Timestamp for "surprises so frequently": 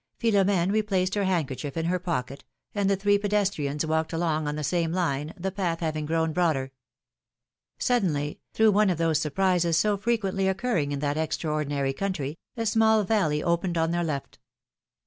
9.21-10.47